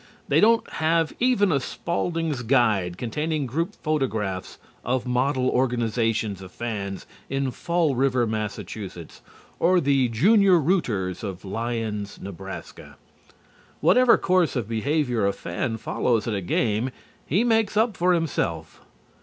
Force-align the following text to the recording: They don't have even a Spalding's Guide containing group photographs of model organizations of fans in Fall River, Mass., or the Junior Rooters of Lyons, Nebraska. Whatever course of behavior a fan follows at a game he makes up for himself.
They 0.29 0.39
don't 0.39 0.67
have 0.71 1.13
even 1.19 1.51
a 1.51 1.59
Spalding's 1.59 2.41
Guide 2.41 2.97
containing 2.97 3.45
group 3.45 3.75
photographs 3.83 4.57
of 4.83 5.05
model 5.05 5.47
organizations 5.47 6.41
of 6.41 6.51
fans 6.51 7.05
in 7.29 7.51
Fall 7.51 7.93
River, 7.93 8.25
Mass., 8.25 8.59
or 9.59 9.79
the 9.79 10.07
Junior 10.09 10.57
Rooters 10.59 11.23
of 11.23 11.45
Lyons, 11.45 12.19
Nebraska. 12.19 12.97
Whatever 13.79 14.17
course 14.17 14.55
of 14.55 14.67
behavior 14.67 15.27
a 15.27 15.33
fan 15.33 15.77
follows 15.77 16.27
at 16.27 16.33
a 16.33 16.41
game 16.41 16.89
he 17.27 17.43
makes 17.43 17.77
up 17.77 17.95
for 17.95 18.13
himself. 18.13 18.81